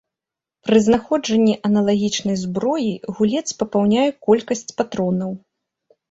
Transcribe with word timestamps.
Пры 0.67 0.77
знаходжанні 0.85 1.51
аналагічнай 1.67 2.37
зброі 2.43 2.91
гулец 3.17 3.43
папаўняе 3.59 4.07
колькасць 4.29 4.65
патронаў. 4.81 5.31